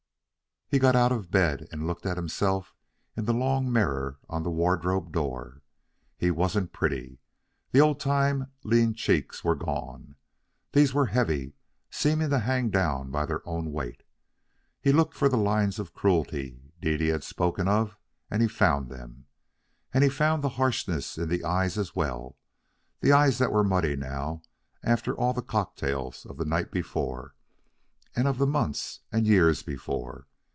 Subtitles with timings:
[0.73, 2.73] He got out of bed and looked at himself
[3.17, 5.63] in the long mirror on the wardrobe door.
[6.15, 7.19] He wasn't pretty.
[7.73, 10.15] The old time lean cheeks were gone.
[10.71, 11.55] These were heavy,
[11.89, 14.03] seeming to hang down by their own weight.
[14.79, 17.97] He looked for the lines of cruelty Dede had spoken of,
[18.29, 19.25] and he found them,
[19.93, 22.37] and he found the harshness in the eyes as well,
[23.01, 24.41] the eyes that were muddy now
[24.83, 27.35] after all the cocktails of the night before,
[28.15, 30.27] and of the months and years before.